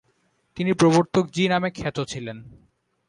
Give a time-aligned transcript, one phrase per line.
[0.57, 2.37] তিনি প্রবর্তক জী নামে খ্যাত ছিলেন।